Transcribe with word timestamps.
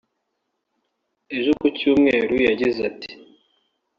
Ejo 1.35 1.51
ku 1.59 1.67
cyumweru 1.77 2.35
yagize 2.47 2.79
ati 2.89 3.11